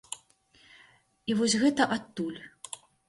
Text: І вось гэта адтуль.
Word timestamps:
І 1.31 1.35
вось 1.41 1.57
гэта 1.65 1.83
адтуль. 1.97 2.41